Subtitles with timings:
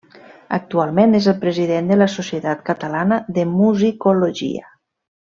[0.57, 4.71] Actualment és el president de la Societat Catalana de Musicologia.